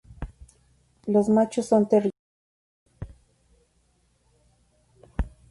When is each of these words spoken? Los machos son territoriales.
Los 1.05 1.29
machos 1.29 1.67
son 1.67 1.87
territoriales. 1.87 2.13